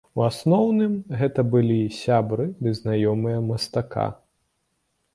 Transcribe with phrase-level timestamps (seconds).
[0.19, 4.11] У асноўным, гэта былі сябры ды знаёмыя мастака.